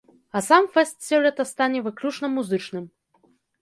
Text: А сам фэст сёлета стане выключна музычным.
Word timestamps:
А 0.37 0.41
сам 0.47 0.65
фэст 0.77 0.97
сёлета 1.09 1.43
стане 1.53 1.79
выключна 1.91 2.27
музычным. 2.41 2.85